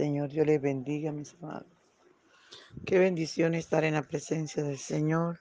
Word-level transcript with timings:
Señor. 0.00 0.30
Dios 0.30 0.46
les 0.46 0.62
bendiga, 0.62 1.12
mis 1.12 1.34
amados. 1.34 1.66
Qué 2.86 2.98
bendición 2.98 3.54
estar 3.54 3.84
en 3.84 3.92
la 3.92 4.02
presencia 4.02 4.62
del 4.62 4.78
Señor. 4.78 5.40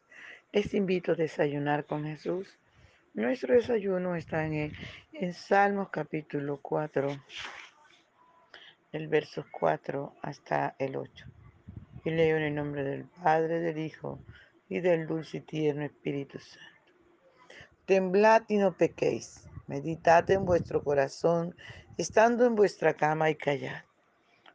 Les 0.51 0.73
invito 0.73 1.13
a 1.13 1.15
desayunar 1.15 1.85
con 1.85 2.03
Jesús. 2.03 2.59
Nuestro 3.13 3.53
desayuno 3.53 4.17
está 4.17 4.45
en, 4.45 4.73
en 5.13 5.33
Salmos 5.33 5.87
capítulo 5.91 6.59
4, 6.61 7.07
el 8.91 9.07
verso 9.07 9.45
4 9.49 10.15
hasta 10.23 10.75
el 10.77 10.97
8. 10.97 11.25
Y 12.03 12.09
leo 12.09 12.35
en 12.35 12.43
el 12.43 12.55
nombre 12.55 12.83
del 12.83 13.05
Padre, 13.05 13.61
del 13.61 13.77
Hijo 13.77 14.19
y 14.67 14.81
del 14.81 15.07
dulce 15.07 15.37
y 15.37 15.41
tierno 15.41 15.85
Espíritu 15.85 16.37
Santo. 16.37 16.91
Temblad 17.85 18.43
y 18.49 18.57
no 18.57 18.73
pequéis. 18.73 19.47
Meditad 19.67 20.29
en 20.31 20.43
vuestro 20.43 20.83
corazón, 20.83 21.55
estando 21.97 22.45
en 22.45 22.55
vuestra 22.55 22.93
cama 22.93 23.29
y 23.29 23.35
callad. 23.35 23.83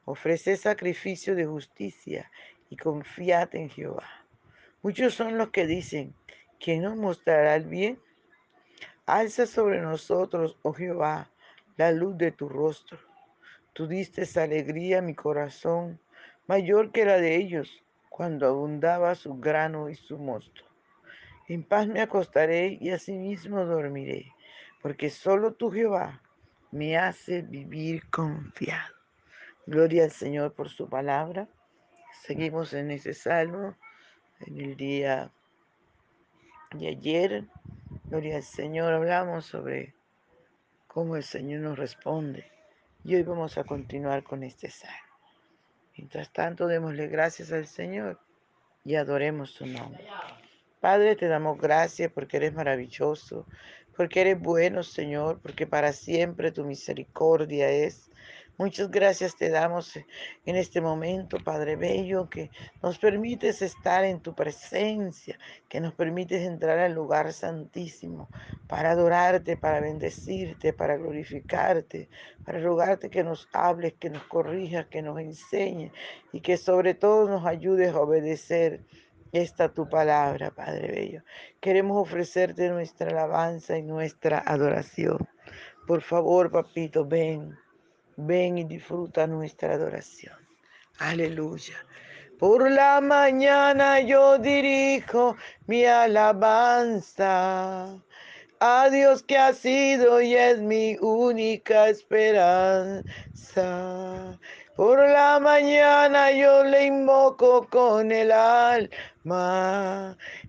Ofreced 0.07 0.57
sacrificio 0.57 1.35
de 1.35 1.47
justicia 1.47 2.31
y 2.71 2.77
confiad 2.77 3.55
en 3.55 3.71
Jehová. 3.71 4.09
Muchos 4.83 5.15
son 5.15 5.39
los 5.39 5.51
que 5.51 5.67
dicen, 5.67 6.15
¿quién 6.61 6.83
nos 6.83 6.97
mostrará 6.97 7.57
el 7.57 7.67
bien? 7.67 7.99
Alza 9.07 9.47
sobre 9.47 9.81
nosotros, 9.81 10.59
oh 10.63 10.73
Jehová, 10.73 11.31
la 11.77 11.91
luz 11.93 12.17
de 12.19 12.33
tu 12.33 12.49
rostro. 12.49 12.99
Tú 13.73 13.87
diste 13.87 14.29
alegría 14.41 14.99
a 14.99 15.03
mi 15.03 15.15
corazón, 15.15 15.99
mayor 16.47 16.93
que 16.93 17.05
la 17.05 17.19
de 17.19 17.37
ellos, 17.37 17.83
cuando 18.09 18.47
abundaba 18.47 19.15
su 19.15 19.35
grano 19.41 19.89
y 19.89 19.95
su 19.97 20.19
mosto. 20.19 20.63
En 21.49 21.65
paz 21.65 21.87
me 21.89 22.01
acostaré 22.01 22.79
y 22.81 22.91
asimismo 22.91 23.65
dormiré, 23.65 24.33
porque 24.81 25.11
solo 25.11 25.55
tú, 25.55 25.71
Jehová, 25.71 26.23
me 26.71 26.97
hace 26.97 27.43
vivir 27.43 28.09
confiado. 28.11 28.94
Gloria 29.67 30.05
al 30.05 30.11
Señor 30.11 30.53
por 30.53 30.69
su 30.69 30.89
palabra. 30.89 31.49
Seguimos 32.27 32.75
en 32.75 32.91
ese 32.91 33.15
salmo 33.15 33.75
en 34.41 34.61
el 34.61 34.77
día 34.77 35.31
de 36.73 36.89
ayer. 36.89 37.45
Gloria 38.05 38.37
al 38.37 38.43
Señor. 38.43 38.93
Hablamos 38.93 39.47
sobre 39.47 39.95
cómo 40.87 41.17
el 41.17 41.25
Señor 41.25 41.61
nos 41.63 41.79
responde. 41.79 42.45
Y 43.05 43.15
hoy 43.15 43.23
vamos 43.23 43.57
a 43.57 43.65
continuar 43.65 44.23
con 44.23 44.43
este 44.43 44.69
salmo. 44.71 44.97
Mientras 45.97 46.31
tanto, 46.33 46.67
démosle 46.67 47.07
gracias 47.09 47.51
al 47.53 47.67
Señor 47.67 48.21
y 48.85 48.97
adoremos 48.97 49.51
su 49.51 49.67
nombre. 49.67 50.05
Padre, 50.81 51.17
te 51.17 51.27
damos 51.27 51.59
gracias 51.59 52.13
porque 52.13 52.37
eres 52.37 52.53
maravilloso, 52.53 53.47
porque 53.97 54.21
eres 54.21 54.39
bueno, 54.39 54.83
Señor, 54.83 55.41
porque 55.41 55.67
para 55.67 55.95
siempre 55.95 56.53
tu 56.53 56.65
misericordia 56.65 57.71
es. 57.71 58.11
Muchas 58.57 58.89
gracias 58.89 59.35
te 59.35 59.51
damos 59.51 59.97
en 60.47 60.55
este 60.55 60.81
momento, 60.81 61.39
Padre 61.43 61.75
Bello, 61.75 62.31
que 62.31 62.53
nos 62.85 63.01
permites 63.01 63.63
estar 63.63 64.05
en 64.05 64.21
tu 64.21 64.33
presencia, 64.33 65.37
que 65.69 65.81
nos 65.81 65.93
permites 65.95 66.41
entrar 66.43 66.79
al 66.79 66.93
lugar 66.93 67.33
santísimo 67.33 68.29
para 68.69 68.93
adorarte, 68.93 69.57
para 69.57 69.81
bendecirte, 69.81 70.73
para 70.73 70.97
glorificarte, 70.97 72.09
para 72.45 72.61
rogarte 72.61 73.11
que 73.11 73.25
nos 73.25 73.49
hables, 73.53 73.95
que 73.95 74.09
nos 74.09 74.23
corrijas, 74.29 74.87
que 74.87 75.03
nos 75.03 75.19
enseñes 75.19 75.91
y 76.33 76.41
que 76.41 76.57
sobre 76.57 76.95
todo 76.95 77.29
nos 77.29 77.45
ayudes 77.47 77.93
a 77.93 78.01
obedecer 78.01 78.85
esta 79.33 79.75
tu 79.75 79.89
palabra, 79.89 80.53
Padre 80.53 80.93
Bello. 80.93 81.23
Queremos 81.61 82.01
ofrecerte 82.01 82.69
nuestra 82.69 83.11
alabanza 83.11 83.77
y 83.77 83.83
nuestra 83.83 84.39
adoración. 84.39 85.19
Por 85.89 86.03
favor, 86.03 86.53
papito, 86.53 87.05
ven, 87.05 87.53
ven 88.17 88.59
y 88.59 88.65
disfruta 88.65 89.27
nuestra 89.27 89.75
adoración. 89.75 90.37
Aleluya. 90.99 91.85
Por 92.39 92.71
la 92.71 93.01
mañana 93.01 94.01
yo 94.01 94.39
dirijo 94.39 95.37
mi 95.67 95.85
alabanza 95.85 97.23
a 98.61 98.91
Dios 98.91 99.23
que 99.23 99.39
ha 99.39 99.53
sido 99.53 100.21
y 100.21 100.35
es 100.35 100.59
mi 100.59 100.97
única 101.01 101.89
esperanza. 101.89 103.05
Por 104.77 104.99
la 105.09 105.39
mañana 105.39 106.33
yo 106.33 106.65
le 106.65 106.87
invoco 106.87 107.69
con 107.69 108.11
el 108.11 108.33
alma 108.33 110.17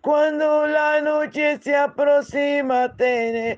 Cuando 0.00 0.66
la 0.68 1.00
noche 1.00 1.58
se 1.60 1.74
aproxima 1.74 2.96
tenebrosa, 2.96 3.56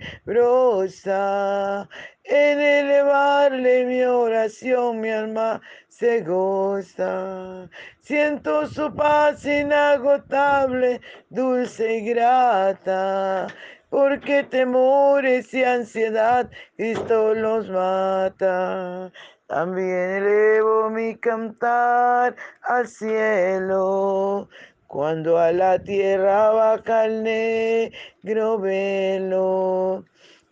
en 2.24 2.60
elevarle 2.60 3.84
mi 3.84 4.02
oración 4.04 5.00
mi 5.00 5.10
alma 5.10 5.60
se 5.88 6.22
goza. 6.22 7.68
Siento 8.00 8.66
su 8.66 8.94
paz 8.94 9.44
inagotable, 9.44 11.02
dulce 11.28 11.96
y 11.98 12.06
grata, 12.06 13.46
porque 13.90 14.42
temores 14.44 15.52
y 15.52 15.62
ansiedad 15.62 16.50
Cristo 16.76 17.34
los 17.34 17.68
mata. 17.68 19.12
También 19.50 20.10
elevo 20.22 20.90
mi 20.90 21.16
cantar 21.16 22.36
al 22.62 22.86
cielo, 22.86 24.48
cuando 24.90 25.38
a 25.38 25.52
la 25.52 25.78
tierra 25.78 26.50
baja 26.50 27.04
el 27.04 27.22
negro 27.22 28.58
velo. 28.58 30.04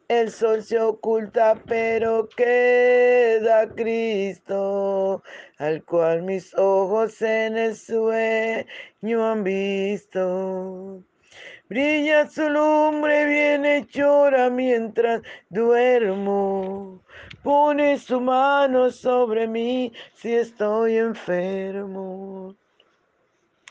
El 0.07 0.31
sol 0.31 0.63
se 0.63 0.79
oculta, 0.79 1.61
pero 1.67 2.29
queda 2.29 3.69
Cristo, 3.75 5.25
al 5.59 5.83
cual 5.85 6.23
mis 6.23 6.55
ojos 6.57 7.21
en 7.21 7.57
el 7.59 7.75
sueño 7.75 9.27
han 9.27 9.43
visto. 9.43 11.03
Brilla 11.69 12.31
su 12.31 12.49
lumbre 12.49 13.27
bien 13.27 13.89
llora 13.89 14.51
mientras 14.51 15.21
duermo. 15.51 17.03
Pone 17.43 17.99
su 17.99 18.21
mano 18.21 18.93
sobre 18.93 19.49
mí 19.49 19.93
si 20.15 20.33
estoy 20.33 20.97
enfermo. 20.97 22.55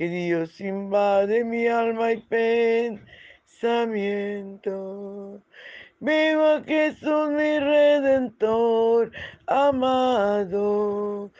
que 0.00 0.08
Dios 0.08 0.58
invade 0.62 1.44
mi 1.44 1.66
alma 1.66 2.12
y 2.12 2.22
pensamiento. 3.52 5.42
Vivo 5.98 6.42
a 6.42 6.62
Jesús 6.62 7.28
mi 7.28 7.58
redentor 7.58 9.12
amado, 9.46 11.30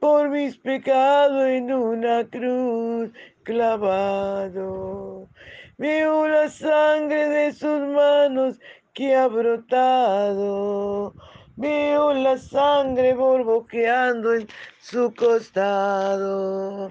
por 0.00 0.30
mis 0.30 0.56
pecados 0.56 1.46
en 1.46 1.70
una 1.70 2.26
cruz 2.26 3.10
clavado. 3.42 5.28
Veo 5.76 6.26
la 6.26 6.48
sangre 6.48 7.28
de 7.28 7.52
sus 7.52 7.80
manos 7.80 8.58
que 8.94 9.14
ha 9.14 9.26
brotado. 9.26 11.12
Veo 11.56 12.14
la 12.14 12.38
sangre 12.38 13.12
borboqueando 13.12 14.32
en 14.32 14.48
su 14.80 15.12
costado. 15.14 16.90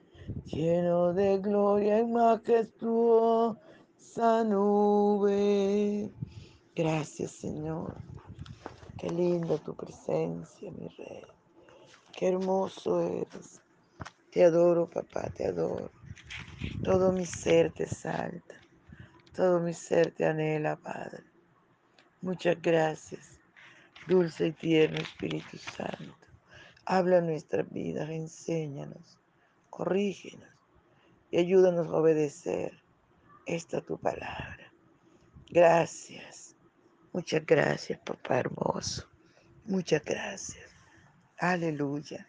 lleno 0.45 1.13
de 1.13 1.39
gloria 1.39 1.99
y 1.99 2.07
majestuosa 2.07 3.59
nube. 4.45 6.11
Gracias, 6.75 7.31
Señor. 7.31 8.01
Qué 8.97 9.09
linda 9.09 9.57
tu 9.59 9.75
presencia, 9.75 10.71
mi 10.71 10.87
rey. 10.89 11.25
Qué 12.13 12.29
hermoso 12.29 13.01
eres. 13.01 13.61
Te 14.31 14.43
adoro, 14.43 14.89
papá, 14.89 15.29
te 15.29 15.47
adoro. 15.47 15.91
Todo 16.83 17.11
mi 17.11 17.25
ser 17.25 17.73
te 17.73 17.87
salta. 17.87 18.55
Todo 19.33 19.59
mi 19.61 19.73
ser 19.73 20.13
te 20.13 20.25
anhela, 20.25 20.77
Padre. 20.77 21.23
Muchas 22.21 22.61
gracias, 22.61 23.39
dulce 24.05 24.47
y 24.47 24.53
tierno 24.53 24.99
Espíritu 24.99 25.57
Santo. 25.57 26.27
Habla 26.85 27.21
nuestras 27.21 27.71
vidas, 27.71 28.09
enséñanos, 28.09 29.20
corrígenos 29.71 30.47
y 31.31 31.39
ayúdanos 31.39 31.87
a 31.87 31.93
obedecer 31.95 32.79
esta 33.47 33.81
tu 33.81 33.97
palabra. 33.97 34.71
Gracias. 35.49 36.55
Muchas 37.13 37.43
gracias, 37.45 37.99
papá 37.99 38.39
hermoso. 38.39 39.09
Muchas 39.65 40.03
gracias. 40.05 40.69
Aleluya. 41.37 42.27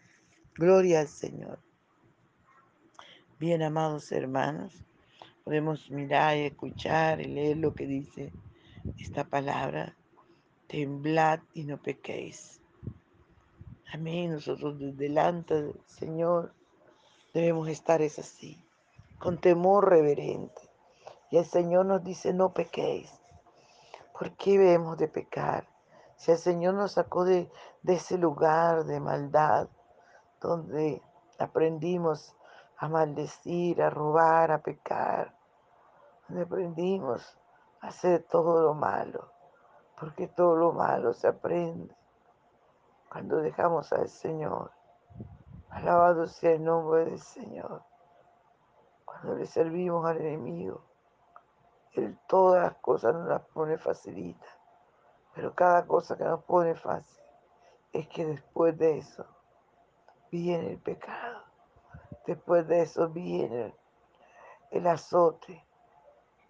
Gloria 0.55 1.01
al 1.01 1.09
Señor. 1.09 1.59
Bien, 3.39 3.63
amados 3.63 4.11
hermanos, 4.13 4.73
podemos 5.45 5.91
mirar 5.91 6.37
y 6.37 6.43
escuchar 6.43 7.21
y 7.21 7.25
leer 7.25 7.57
lo 7.57 7.75
que 7.75 7.87
dice 7.87 8.33
esta 8.99 9.25
palabra. 9.25 9.97
Temblad 10.69 11.41
y 11.55 11.65
no 11.65 11.83
pequéis. 11.83 12.61
Amén. 13.93 14.31
Nosotros 14.31 14.79
delante 14.97 15.61
del 15.61 15.81
Señor 15.87 16.55
debemos 17.33 17.69
estar 17.69 18.03
es 18.03 18.19
así, 18.19 18.65
con 19.19 19.41
temor 19.41 19.89
reverente. 19.89 20.71
Y 21.31 21.39
el 21.39 21.47
Señor 21.47 21.87
nos 21.87 22.05
dice, 22.05 22.33
no 22.33 22.53
pequéis. 22.53 23.13
¿Por 24.13 24.33
qué 24.33 24.59
debemos 24.59 24.99
de 24.99 25.09
pecar? 25.09 25.67
Si 26.17 26.31
el 26.31 26.39
Señor 26.39 26.75
nos 26.75 26.93
sacó 26.93 27.25
de, 27.25 27.51
de 27.83 27.95
ese 27.95 28.19
lugar 28.19 28.85
de 28.85 29.01
maldad, 29.01 29.69
donde 30.41 31.03
aprendimos 31.39 32.35
a 32.77 32.89
maldecir, 32.89 33.83
a 33.83 33.91
robar, 33.91 34.53
a 34.53 34.63
pecar, 34.63 35.35
donde 36.29 36.45
aprendimos 36.45 37.39
a 37.81 37.89
hacer 37.89 38.25
todo 38.25 38.63
lo 38.63 38.75
malo, 38.75 39.33
porque 39.99 40.29
todo 40.29 40.57
lo 40.57 40.73
malo 40.73 41.13
se 41.13 41.29
aprende 41.29 41.97
cuando 43.09 43.39
dejamos 43.39 43.93
al 43.93 44.09
Señor. 44.09 44.71
Alabado 45.73 46.27
sea 46.27 46.53
el 46.53 46.65
nombre 46.65 47.07
del 47.07 47.19
Señor. 47.19 47.83
Cuando 49.07 49.35
le 49.37 49.47
servimos 49.47 50.05
al 50.05 50.19
enemigo, 50.19 50.85
Él 51.93 52.19
todas 52.29 52.63
las 52.63 52.77
cosas 52.77 53.15
nos 53.15 53.27
las 53.27 53.41
pone 53.41 53.79
facilita. 53.79 54.47
Pero 55.35 55.55
cada 55.55 55.87
cosa 55.87 56.17
que 56.17 56.25
nos 56.25 56.45
pone 56.45 56.75
fácil 56.75 57.23
es 57.91 58.07
que 58.09 58.27
después 58.27 58.77
de 58.77 58.99
eso 58.99 59.25
viene 60.31 60.73
el 60.73 60.79
pecado. 60.79 61.43
Después 62.27 62.69
de 62.69 62.83
eso 62.83 63.09
viene 63.09 63.75
el 64.71 64.87
azote. 64.87 65.67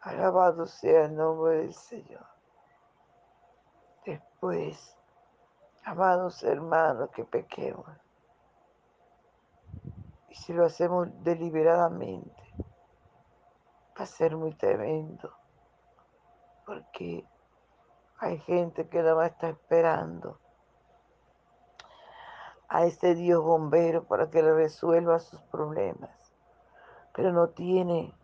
Alabado 0.01 0.67
sea 0.67 1.05
el 1.05 1.15
nombre 1.15 1.59
del 1.59 1.75
Señor. 1.75 2.27
Después, 4.05 4.97
amados 5.85 6.43
hermanos, 6.43 7.09
que 7.11 7.25
pequemos. 7.25 8.02
Y 10.32 10.34
si 10.34 10.55
lo 10.55 10.64
hacemos 10.64 11.08
deliberadamente, 11.23 12.43
va 13.99 14.05
a 14.05 14.06
ser 14.06 14.34
muy 14.34 14.55
tremendo. 14.55 15.31
Porque 16.64 17.26
hay 18.19 18.38
gente 18.38 18.88
que 18.88 19.02
nada 19.02 19.14
más 19.14 19.32
está 19.32 19.50
esperando 19.50 20.38
a 22.67 22.87
ese 22.87 23.14
Dios 23.14 23.43
bombero 23.44 24.05
para 24.05 24.31
que 24.31 24.43
le 24.43 24.55
resuelva 24.55 25.19
sus 25.19 25.43
problemas. 25.43 26.34
Pero 27.12 27.31
no 27.34 27.50
tiene 27.50 28.14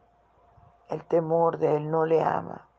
el 0.88 1.04
temor 1.04 1.58
de 1.58 1.76
Él, 1.76 1.90
no 1.90 2.06
le 2.06 2.22
ama. 2.22 2.70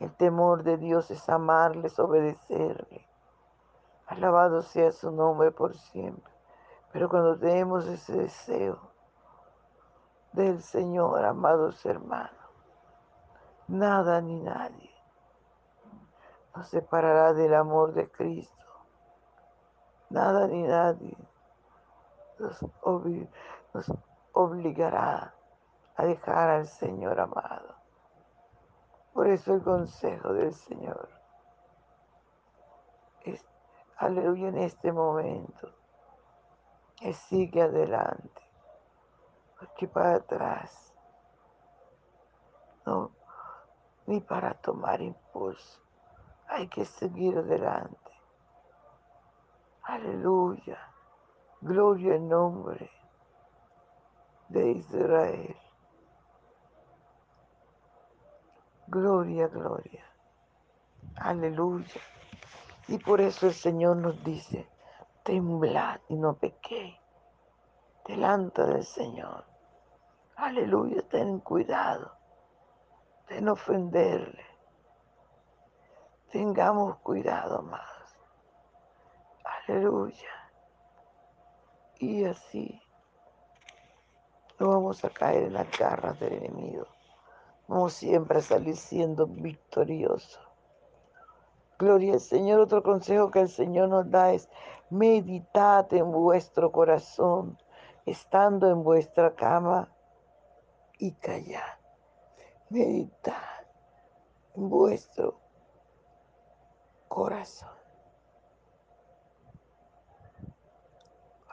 El 0.00 0.12
temor 0.16 0.64
de 0.64 0.78
Dios 0.78 1.12
es 1.12 1.28
amarle, 1.28 1.86
es 1.86 1.98
obedecerle. 2.00 3.06
Alabado 4.08 4.62
sea 4.62 4.90
su 4.90 5.12
nombre 5.12 5.52
por 5.52 5.76
siempre. 5.76 6.33
Pero 6.94 7.08
cuando 7.08 7.36
tenemos 7.36 7.88
ese 7.88 8.12
deseo 8.12 8.78
del 10.30 10.62
Señor, 10.62 11.24
amados 11.24 11.84
hermanos, 11.84 12.30
nada 13.66 14.20
ni 14.20 14.38
nadie 14.38 14.94
nos 16.54 16.68
separará 16.68 17.32
del 17.32 17.52
amor 17.52 17.94
de 17.94 18.08
Cristo. 18.12 18.64
Nada 20.08 20.46
ni 20.46 20.62
nadie 20.62 21.16
nos, 22.38 22.62
nos 22.62 23.92
obligará 24.30 25.34
a 25.96 26.04
dejar 26.04 26.48
al 26.48 26.68
Señor 26.68 27.18
amado. 27.18 27.74
Por 29.12 29.26
eso 29.26 29.54
el 29.54 29.64
consejo 29.64 30.32
del 30.32 30.54
Señor 30.54 31.08
es, 33.22 33.44
aleluya, 33.96 34.46
en 34.46 34.58
este 34.58 34.92
momento, 34.92 35.74
que 37.04 37.12
sigue 37.12 37.60
adelante, 37.60 38.42
porque 39.58 39.86
para 39.86 40.14
atrás, 40.14 40.94
no, 42.86 43.10
ni 44.06 44.22
para 44.22 44.54
tomar 44.54 45.02
impulso. 45.02 45.82
Hay 46.48 46.66
que 46.68 46.86
seguir 46.86 47.36
adelante. 47.36 48.10
Aleluya. 49.82 50.78
Gloria 51.60 52.14
al 52.14 52.26
nombre 52.26 52.90
de 54.48 54.70
Israel. 54.70 55.56
Gloria, 58.86 59.48
gloria. 59.48 60.04
Aleluya. 61.16 62.00
Y 62.88 62.96
por 62.96 63.20
eso 63.20 63.46
el 63.48 63.54
Señor 63.54 63.98
nos 63.98 64.24
dice, 64.24 64.66
temblad 65.24 66.00
y 66.08 66.14
no 66.14 66.34
pequéis 66.34 66.96
delante 68.06 68.62
del 68.62 68.84
Señor. 68.84 69.44
Aleluya, 70.36 71.02
ten 71.08 71.40
cuidado 71.40 72.12
de 73.28 73.40
no 73.40 73.52
ofenderle 73.52 74.54
Tengamos 76.34 76.96
cuidado 76.96 77.62
más. 77.62 78.18
Aleluya. 79.44 80.50
Y 82.00 82.24
así 82.24 82.82
no 84.58 84.70
vamos 84.70 85.04
a 85.04 85.10
caer 85.10 85.44
en 85.44 85.52
las 85.52 85.78
garras 85.78 86.18
del 86.18 86.32
enemigo. 86.32 86.88
Vamos 87.68 87.92
siempre 87.92 88.38
a 88.38 88.42
salir 88.42 88.76
siendo 88.76 89.28
victoriosos. 89.28 90.40
Gloria 91.78 92.14
al 92.14 92.20
Señor. 92.20 92.60
Otro 92.60 92.82
consejo 92.82 93.30
que 93.30 93.40
el 93.40 93.48
Señor 93.48 93.88
nos 93.88 94.10
da 94.10 94.32
es 94.32 94.48
meditad 94.90 95.92
en 95.92 96.10
vuestro 96.12 96.70
corazón, 96.70 97.58
estando 98.06 98.70
en 98.70 98.82
vuestra 98.82 99.34
cama 99.34 99.92
y 100.98 101.12
callad. 101.12 101.78
Meditad 102.70 103.34
en 104.54 104.68
vuestro 104.68 105.40
corazón. 107.08 107.70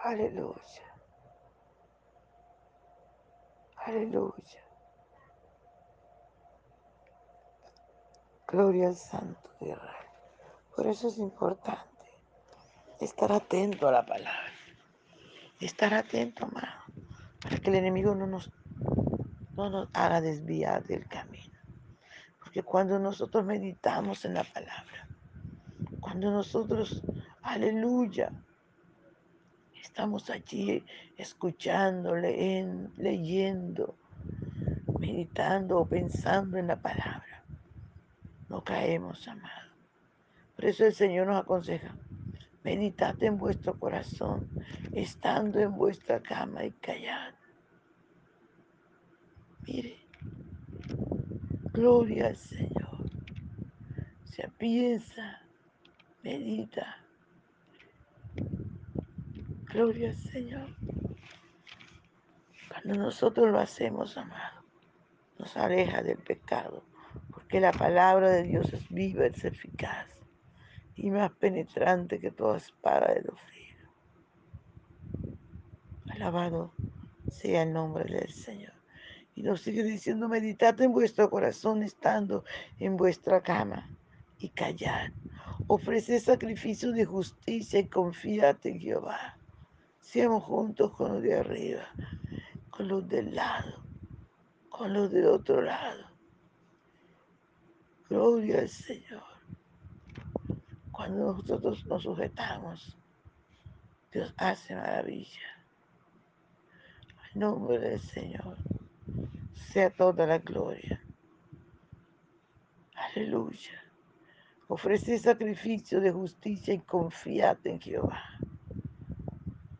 Aleluya. 0.04 0.96
Aleluya. 3.78 4.62
Gloria 8.48 8.88
al 8.90 8.96
Santo 8.96 9.50
de 9.60 9.70
Israel. 9.70 10.11
Por 10.76 10.88
eso 10.88 11.10
es 11.10 11.18
importante 11.18 11.90
estar 13.00 13.32
atento 13.32 13.88
a 13.88 13.92
la 13.92 14.06
palabra. 14.06 14.52
Estar 15.60 15.94
atento, 15.94 16.46
amado, 16.46 16.84
para 17.42 17.58
que 17.58 17.70
el 17.70 17.76
enemigo 17.76 18.16
no 18.16 18.26
nos, 18.26 18.52
no 19.56 19.70
nos 19.70 19.90
haga 19.94 20.22
desviar 20.22 20.84
del 20.86 21.08
camino. 21.08 21.58
Porque 22.40 22.64
cuando 22.64 23.00
nosotros 23.00 23.46
meditamos 23.46 24.26
en 24.26 24.34
la 24.34 24.44
palabra, 24.44 25.08
cuando 26.00 26.32
nosotros, 26.32 27.04
aleluya, 27.44 28.32
estamos 29.82 30.30
allí 30.30 30.84
escuchando, 31.18 32.16
leyendo, 32.16 33.96
meditando 35.00 35.80
o 35.80 35.86
pensando 35.86 36.58
en 36.58 36.68
la 36.68 36.78
palabra. 36.78 37.44
No 38.50 38.64
caemos, 38.64 39.28
amado. 39.28 39.71
Por 40.62 40.70
eso 40.70 40.86
el 40.86 40.94
Señor 40.94 41.26
nos 41.26 41.42
aconseja, 41.42 41.96
meditad 42.64 43.16
en 43.24 43.40
vuestro 43.40 43.80
corazón, 43.80 44.48
estando 44.92 45.60
en 45.60 45.76
vuestra 45.76 46.22
cama 46.22 46.64
y 46.64 46.70
callad. 46.74 47.34
Mire, 49.66 49.98
gloria 51.74 52.28
al 52.28 52.36
Señor. 52.36 53.10
Se 54.26 54.48
piensa, 54.50 55.42
medita. 56.22 56.96
Gloria 59.66 60.10
al 60.10 60.16
Señor. 60.16 60.70
Cuando 62.70 63.02
nosotros 63.02 63.50
lo 63.50 63.58
hacemos, 63.58 64.16
amado, 64.16 64.64
nos 65.40 65.58
aleja 65.58 66.04
del 66.04 66.20
pecado, 66.20 66.84
porque 67.32 67.60
la 67.60 67.72
palabra 67.72 68.30
de 68.30 68.44
Dios 68.44 68.72
es 68.74 68.88
viva, 68.90 69.26
es 69.26 69.44
eficaz 69.44 70.21
y 71.02 71.10
más 71.10 71.32
penetrante 71.32 72.20
que 72.20 72.30
toda 72.30 72.58
espada 72.58 73.12
de 73.16 73.24
los. 73.24 73.40
Alabado 76.12 76.72
sea 77.32 77.64
el 77.64 77.74
nombre 77.74 78.04
del 78.04 78.32
Señor. 78.32 78.74
Y 79.34 79.42
nos 79.42 79.62
sigue 79.62 79.84
diciendo, 79.84 80.30
meditad 80.30 80.80
en 80.80 80.92
vuestro 80.92 81.28
corazón 81.32 81.82
estando 81.82 82.44
en 82.78 82.98
vuestra 82.98 83.42
cama 83.42 83.90
y 84.38 84.50
callad. 84.50 85.10
Ofrece 85.66 86.20
sacrificio 86.20 86.92
de 86.92 87.06
justicia 87.06 87.80
y 87.80 87.88
confiad 87.88 88.58
en 88.66 88.80
Jehová. 88.80 89.38
Seamos 90.02 90.44
juntos 90.44 90.92
con 90.92 91.14
los 91.14 91.24
de 91.24 91.36
arriba, 91.36 91.88
con 92.70 92.88
los 92.88 93.08
del 93.08 93.34
lado, 93.34 93.84
con 94.70 94.94
los 94.94 95.10
del 95.10 95.26
otro 95.26 95.62
lado. 95.62 96.06
Gloria 98.08 98.60
al 98.60 98.70
Señor. 98.70 99.31
Cuando 101.02 101.34
nosotros 101.34 101.84
nos 101.88 102.04
sujetamos, 102.04 102.96
Dios 104.12 104.32
hace 104.38 104.76
maravilla. 104.76 105.42
En 107.34 107.40
nombre 107.40 107.80
del 107.80 108.00
Señor 108.00 108.56
sea 109.56 109.90
toda 109.90 110.28
la 110.28 110.38
gloria. 110.38 111.04
Aleluya. 112.94 113.84
Ofrece 114.68 115.18
sacrificio 115.18 116.00
de 116.00 116.12
justicia 116.12 116.72
y 116.72 116.80
confiad 116.82 117.58
en 117.64 117.82
Jehová. 117.82 118.22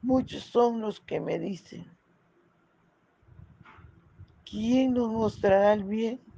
Muchos 0.02 0.42
son 0.42 0.82
los 0.82 1.00
que 1.02 1.20
me 1.20 1.38
dicen, 1.38 1.86
¿quién 4.44 4.96
nos 4.96 5.12
mostrará 5.12 5.74
el 5.74 5.84
bien? 5.84 6.31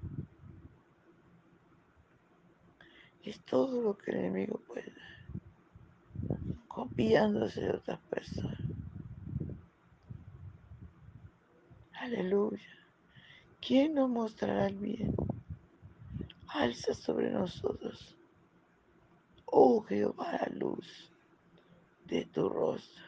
Es 3.24 3.40
todo 3.46 3.82
lo 3.82 3.98
que 3.98 4.12
el 4.12 4.18
enemigo 4.18 4.60
puede 4.68 4.94
copiándose 6.74 7.62
de 7.62 7.72
otras 7.72 8.00
personas. 8.10 8.58
Aleluya. 11.94 12.60
¿Quién 13.66 13.94
nos 13.94 14.10
mostrará 14.10 14.68
el 14.68 14.76
bien? 14.76 15.16
Alza 16.48 16.94
sobre 16.94 17.30
nosotros, 17.32 18.16
oh 19.46 19.82
Jehová, 19.84 20.34
la 20.34 20.52
luz 20.56 21.12
de 22.06 22.26
tu 22.26 22.50
rostro. 22.50 23.04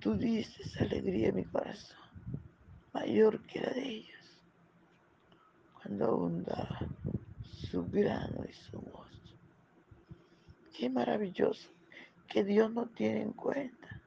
Tú 0.00 0.14
dices 0.14 0.80
alegría 0.80 1.28
en 1.28 1.36
mi 1.36 1.44
corazón, 1.44 1.98
mayor 2.92 3.40
que 3.46 3.60
la 3.60 3.70
de 3.70 3.88
ellos, 3.88 4.40
cuando 5.82 6.06
abundaba 6.06 6.78
su 7.76 7.84
grano 7.90 8.42
y 8.48 8.52
su 8.54 8.80
mosto. 8.80 9.36
Qué 10.74 10.88
maravilloso 10.88 11.68
que 12.26 12.42
Dios 12.42 12.72
no 12.72 12.86
tiene 12.86 13.20
en 13.20 13.32
cuenta. 13.34 14.00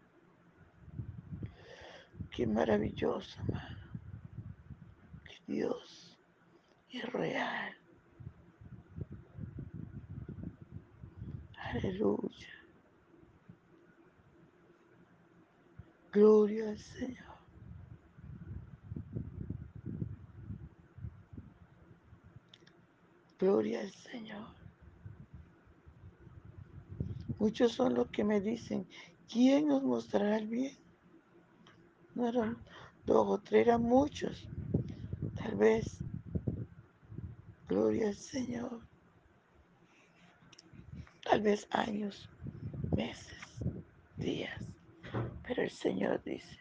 Qué 2.31 2.47
maravilloso, 2.47 3.39
hermano. 3.41 3.91
Que 5.23 5.53
Dios 5.53 6.17
es 6.89 7.05
real. 7.13 7.77
Aleluya. 11.57 12.49
Gloria 16.11 16.69
al 16.69 16.79
Señor. 16.79 17.28
Gloria 23.39 23.79
al 23.79 23.91
Señor. 23.91 24.49
Muchos 27.37 27.71
son 27.71 27.93
los 27.93 28.09
que 28.09 28.25
me 28.25 28.41
dicen, 28.41 28.85
¿quién 29.31 29.69
nos 29.69 29.81
mostrará 29.81 30.37
el 30.37 30.47
bien? 30.47 30.77
No 32.15 32.27
eran 32.27 32.61
dos 33.05 33.25
o 33.29 33.37
tres, 33.39 33.67
eran 33.67 33.83
muchos. 33.83 34.45
Tal 35.41 35.55
vez. 35.55 36.03
Gloria 37.69 38.09
al 38.09 38.15
Señor. 38.15 38.81
Tal 41.23 41.41
vez 41.41 41.65
años, 41.71 42.29
meses, 42.93 43.41
días. 44.17 44.61
Pero 45.47 45.63
el 45.63 45.69
Señor 45.69 46.21
dice, 46.23 46.59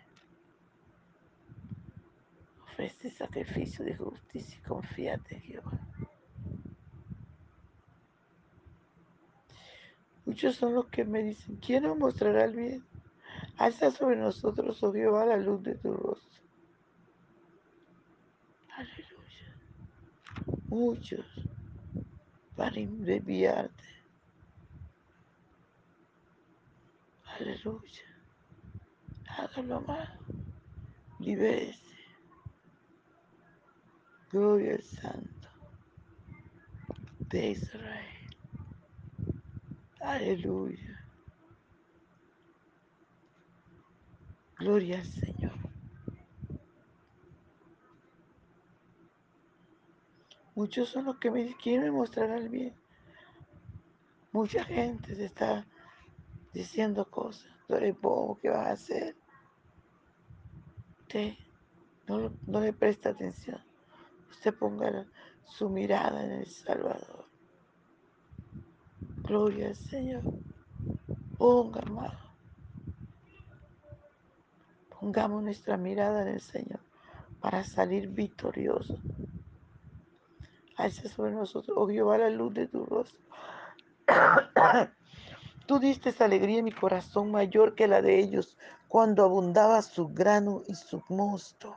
ofrece 2.63 3.11
sacrificio 3.11 3.85
de 3.85 3.97
justicia 3.97 4.57
y 4.57 4.69
confíate 4.69 5.35
en 5.35 5.43
Jehová. 5.43 5.88
Muchos 10.29 10.57
son 10.57 10.75
los 10.75 10.89
que 10.89 11.07
me 11.07 11.23
dicen, 11.23 11.57
¿quién 11.57 11.85
nos 11.85 11.97
mostrará 11.97 12.45
el 12.45 12.55
bien? 12.55 12.85
Alza 13.57 13.91
sobre 13.91 14.17
nosotros, 14.17 14.83
oh 14.83 14.93
Jehová, 14.93 15.25
la 15.25 15.39
luz 15.39 15.63
de 15.63 15.75
tu 15.77 15.91
rostro. 15.91 16.43
Aleluya. 18.77 19.57
Muchos 20.69 21.25
van 22.59 22.75
a 22.75 22.79
enviarte. 22.79 23.85
Aleluya. 27.39 28.03
Hágalo 29.35 29.81
más. 29.81 30.11
Libérese. 31.21 31.97
Gloria 34.31 34.75
al 34.75 34.83
Santo 34.83 35.49
de 37.31 37.49
Israel. 37.53 38.18
Aleluya. 40.09 41.05
Gloria 44.59 45.01
al 45.01 45.05
Señor. 45.05 45.53
Muchos 50.55 50.89
son 50.89 51.05
los 51.05 51.19
que 51.19 51.31
me 51.31 51.55
quieren 51.59 51.93
mostrar 51.93 52.31
el 52.31 52.49
bien. 52.49 52.75
Mucha 54.33 54.65
gente 54.65 55.15
se 55.15 55.27
está 55.27 55.67
diciendo 56.55 57.05
cosas. 57.11 57.53
Tú 57.67 57.75
eres 57.75 58.01
bobo, 58.01 58.39
¿qué 58.41 58.49
vas 58.49 58.67
a 58.67 58.73
hacer? 58.73 59.15
Usted 61.01 61.35
no, 62.07 62.33
no 62.47 62.61
le 62.61 62.73
presta 62.73 63.11
atención. 63.11 63.63
Usted 64.31 64.55
ponga 64.55 65.07
su 65.45 65.69
mirada 65.69 66.25
en 66.25 66.33
el 66.33 66.47
Salvador. 66.47 67.28
Gloria 69.29 69.69
al 69.69 69.77
Señor. 69.77 70.23
Ponga. 71.37 71.83
Pongamos 74.99 75.43
nuestra 75.43 75.77
mirada 75.77 76.23
en 76.23 76.29
el 76.29 76.41
Señor 76.41 76.81
para 77.39 77.63
salir 77.63 78.09
victoriosos. 78.09 78.99
Alza 80.77 81.09
sobre 81.11 81.33
nosotros, 81.33 81.77
oh 81.79 81.87
Jehová, 81.87 82.17
la 82.17 82.31
luz 82.31 82.55
de 82.55 82.69
tu 82.69 82.87
rostro. 82.87 83.21
Tú 85.67 85.79
diste 85.79 86.15
alegría 86.25 86.61
en 86.61 86.65
mi 86.65 86.73
corazón 86.73 87.31
mayor 87.31 87.75
que 87.75 87.87
la 87.87 88.01
de 88.01 88.19
ellos 88.19 88.57
cuando 88.89 89.25
abundaba 89.25 89.83
su 89.83 90.09
grano 90.09 90.63
y 90.67 90.75
su 90.75 91.03
mosto. 91.11 91.77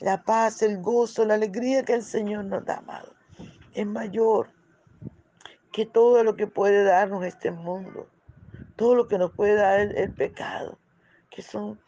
La 0.00 0.24
paz, 0.24 0.62
el 0.62 0.82
gozo, 0.82 1.24
la 1.24 1.34
alegría 1.34 1.84
que 1.84 1.94
el 1.94 2.02
Señor 2.02 2.46
nos 2.46 2.64
da, 2.64 2.78
amado, 2.78 3.14
es 3.72 3.86
mayor 3.86 4.59
que 5.72 5.86
todo 5.86 6.24
lo 6.24 6.36
que 6.36 6.46
puede 6.46 6.84
darnos 6.84 7.24
este 7.24 7.50
mundo, 7.50 8.08
todo 8.76 8.94
lo 8.94 9.08
que 9.08 9.18
nos 9.18 9.32
puede 9.32 9.54
dar 9.54 9.80
el, 9.80 10.12
pecado, 10.12 10.78
que 11.30 11.42
son 11.42 11.80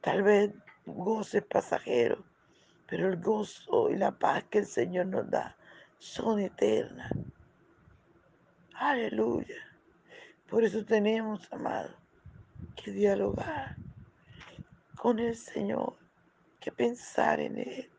tal 0.00 0.22
vez 0.22 0.50
goces 0.86 1.44
pasajeros, 1.44 2.18
pero 2.86 3.08
el 3.08 3.20
gozo 3.20 3.90
y 3.90 3.96
la 3.96 4.12
paz 4.12 4.44
que 4.50 4.58
el 4.58 4.66
Señor 4.66 5.06
nos 5.06 5.30
da 5.30 5.56
son 5.98 6.40
eternas. 6.40 7.12
Aleluya. 8.74 9.56
Por 10.48 10.64
eso 10.64 10.84
tenemos, 10.84 11.50
amado, 11.52 11.94
que 12.74 12.90
dialogar 12.90 13.76
con 14.96 15.18
el 15.18 15.36
Señor, 15.36 15.96
que 16.60 16.72
pensar 16.72 17.40
en 17.40 17.58
Él, 17.58 17.90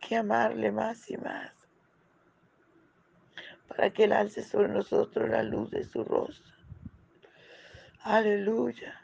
que 0.00 0.16
amarle 0.16 0.72
más 0.72 1.08
y 1.10 1.16
más, 1.16 1.52
para 3.74 3.90
que 3.90 4.04
Él 4.04 4.12
alce 4.12 4.42
sobre 4.42 4.68
nosotros 4.68 5.30
la 5.30 5.42
luz 5.42 5.70
de 5.70 5.84
su 5.84 6.04
rostro. 6.04 6.52
Aleluya. 8.02 9.00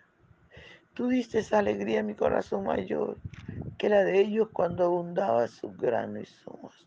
Tú 0.95 1.09
diste 1.09 1.39
esa 1.39 1.61
alegría 1.61 2.01
a 2.01 2.03
mi 2.03 2.15
corazón 2.15 2.65
mayor 2.65 3.17
que 3.79 3.89
la 3.89 4.03
de 4.05 4.21
ellos 4.21 4.49
cuando 4.53 4.85
abundaba 4.85 5.47
su 5.47 5.71
grano 5.73 6.21
y 6.21 6.27
su 6.27 6.51
mosto. 6.51 6.85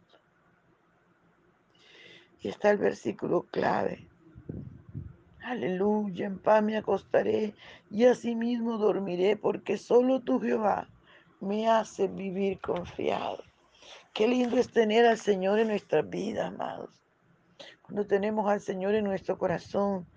Y 2.41 2.49
está 2.49 2.71
el 2.71 2.77
versículo 2.77 3.43
clave. 3.43 4.07
Aleluya, 5.43 6.27
en 6.27 6.37
paz 6.37 6.61
me 6.61 6.77
acostaré 6.77 7.55
y 7.89 8.05
asimismo 8.05 8.77
dormiré, 8.77 9.37
porque 9.37 9.77
solo 9.77 10.19
tú, 10.21 10.39
Jehová, 10.39 10.87
me 11.39 11.67
hace 11.67 12.07
vivir 12.07 12.59
confiado. 12.59 13.43
Qué 14.13 14.27
lindo 14.27 14.57
es 14.57 14.69
tener 14.69 15.05
al 15.05 15.17
Señor 15.17 15.59
en 15.59 15.69
nuestras 15.69 16.07
vidas, 16.09 16.47
amados. 16.47 17.00
Cuando 17.91 18.07
tenemos 18.07 18.49
al 18.49 18.61
Señor 18.61 18.95
en 18.95 19.03
nuestro 19.03 19.37
corazón, 19.37 20.07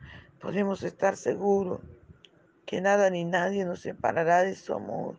podemos 0.41 0.85
estar 0.85 1.17
seguros 1.17 1.81
que 2.67 2.81
nada 2.81 3.11
ni 3.11 3.25
nadie 3.25 3.65
nos 3.65 3.81
separará 3.81 4.43
de 4.43 4.55
su 4.55 4.75
amor. 4.75 5.17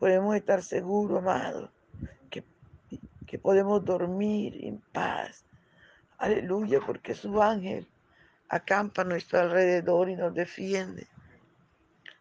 Podemos 0.00 0.34
estar 0.34 0.64
seguros, 0.64 1.18
amados, 1.18 1.70
que, 2.30 2.42
que 3.28 3.38
podemos 3.38 3.84
dormir 3.84 4.58
en 4.64 4.80
paz. 4.92 5.44
Aleluya, 6.18 6.80
porque 6.84 7.14
su 7.14 7.40
ángel 7.40 7.86
acampa 8.48 9.02
a 9.02 9.04
nuestro 9.04 9.38
alrededor 9.38 10.10
y 10.10 10.16
nos 10.16 10.34
defiende. 10.34 11.06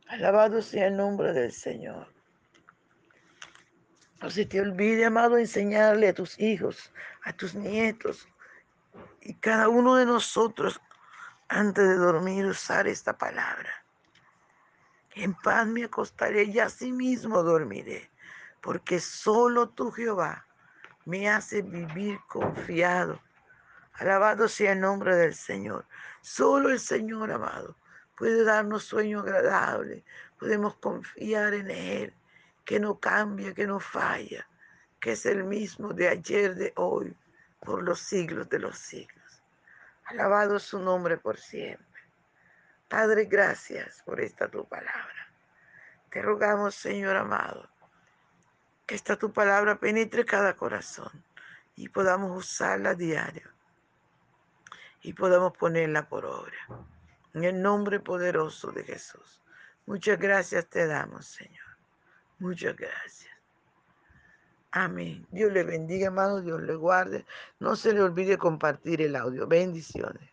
Alabado 0.08 0.62
sea 0.62 0.86
el 0.86 0.98
nombre 0.98 1.34
del 1.34 1.52
Señor. 1.52 2.14
No 4.22 4.30
se 4.30 4.46
te 4.46 4.62
olvide, 4.62 5.06
amado, 5.06 5.40
enseñarle 5.40 6.10
a 6.10 6.14
tus 6.14 6.40
hijos, 6.40 6.94
a 7.24 7.34
tus 7.34 7.56
nietos 7.56 8.28
y 9.22 9.36
cada 9.36 9.70
uno 9.70 9.96
de 9.96 10.06
nosotros 10.06 10.82
antes 11.48 11.88
de 11.88 11.96
dormir 11.96 12.46
usar 12.46 12.88
esta 12.88 13.18
palabra. 13.18 13.70
En 15.16 15.34
paz 15.36 15.68
me 15.68 15.86
acostaré 15.86 16.44
y 16.44 16.60
asimismo 16.60 17.44
dormiré, 17.44 18.10
porque 18.62 19.00
solo 19.00 19.70
tú, 19.70 19.92
Jehová, 19.92 20.46
me 21.06 21.30
hace 21.30 21.62
vivir 21.62 22.20
confiado. 22.28 23.22
Alabado 23.94 24.48
sea 24.48 24.72
el 24.72 24.80
nombre 24.80 25.16
del 25.16 25.36
Señor. 25.36 25.86
Solo 26.22 26.70
el 26.70 26.80
Señor, 26.80 27.32
amado, 27.32 27.78
puede 28.18 28.44
darnos 28.44 28.86
sueño 28.86 29.20
agradable. 29.20 30.04
Podemos 30.40 30.76
confiar 30.78 31.54
en 31.54 31.70
Él, 31.70 32.14
que 32.66 32.80
no 32.80 33.00
cambia, 33.00 33.54
que 33.54 33.68
no 33.68 33.80
falla, 33.80 34.48
que 35.00 35.12
es 35.12 35.26
el 35.28 35.44
mismo 35.44 35.94
de 35.94 36.08
ayer, 36.08 36.56
de 36.56 36.74
hoy, 36.76 37.16
por 37.64 37.84
los 37.84 38.00
siglos 38.00 38.50
de 38.50 38.60
los 38.60 38.78
siglos. 38.78 39.44
Alabado 40.06 40.60
su 40.60 40.80
nombre 40.80 41.18
por 41.18 41.38
siempre. 41.38 42.02
Padre, 42.88 43.26
gracias 43.26 44.02
por 44.06 44.20
esta 44.20 44.48
tu 44.48 44.68
palabra. 44.68 45.32
Te 46.12 46.22
rogamos, 46.22 46.76
Señor 46.76 47.16
amado, 47.16 47.68
que 48.86 48.96
esta 48.96 49.18
tu 49.18 49.34
palabra 49.34 49.80
penetre 49.80 50.26
cada 50.26 50.56
corazón 50.56 51.12
y 51.76 51.90
podamos 51.90 52.38
usarla 52.38 52.92
a 52.92 52.96
diario 52.96 53.50
y 55.02 55.14
podamos 55.14 55.58
ponerla 55.58 56.08
por 56.08 56.26
obra. 56.26 56.58
En 57.34 57.44
el 57.46 57.62
nombre 57.62 58.00
poderoso 58.00 58.72
de 58.72 58.84
Jesús. 58.84 59.42
Muchas 59.86 60.20
gracias 60.20 60.68
te 60.68 60.86
damos, 60.86 61.26
Señor. 61.26 61.78
Muchas 62.40 62.76
gracias. 62.76 63.33
Amén. 64.76 65.26
Dios 65.32 65.52
le 65.54 65.64
bendiga, 65.64 66.08
hermano. 66.08 66.42
Dios 66.42 66.62
le 66.62 66.76
guarde. 66.76 67.26
No 67.60 67.76
se 67.76 67.94
le 67.94 68.02
olvide 68.02 68.38
compartir 68.38 69.02
el 69.02 69.16
audio. 69.16 69.48
Bendiciones. 69.48 70.30